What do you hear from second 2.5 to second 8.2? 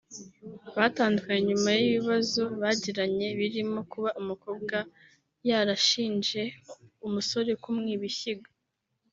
bagiranye birimo kuba ‘umukobwa yarashinje umusore kumwiba